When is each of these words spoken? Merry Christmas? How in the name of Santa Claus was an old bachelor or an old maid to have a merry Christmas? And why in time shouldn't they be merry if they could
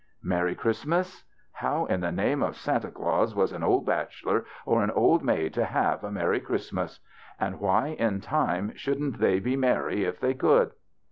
Merry 0.23 0.55
Christmas? 0.55 1.25
How 1.51 1.85
in 1.85 1.99
the 2.01 2.11
name 2.11 2.41
of 2.41 2.55
Santa 2.57 2.89
Claus 2.89 3.35
was 3.35 3.51
an 3.51 3.61
old 3.61 3.85
bachelor 3.85 4.45
or 4.65 4.81
an 4.83 4.89
old 4.89 5.23
maid 5.23 5.53
to 5.53 5.63
have 5.63 6.03
a 6.03 6.09
merry 6.09 6.39
Christmas? 6.39 6.99
And 7.39 7.59
why 7.59 7.89
in 7.89 8.19
time 8.19 8.73
shouldn't 8.75 9.19
they 9.19 9.39
be 9.39 9.55
merry 9.55 10.03
if 10.05 10.19
they 10.19 10.33
could 10.33 10.71